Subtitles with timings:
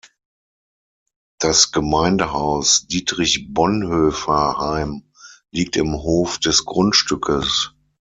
[1.39, 5.03] Das Gemeindehaus Dietrich-Bonhoeffer-Heim
[5.51, 7.75] liegt im Hof des Grundstückes.